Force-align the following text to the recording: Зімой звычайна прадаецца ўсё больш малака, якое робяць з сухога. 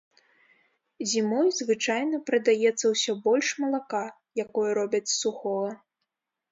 Зімой 1.11 1.49
звычайна 1.59 2.17
прадаецца 2.31 2.85
ўсё 2.95 3.11
больш 3.29 3.47
малака, 3.61 4.05
якое 4.47 4.69
робяць 4.81 5.09
з 5.15 5.19
сухога. 5.23 5.71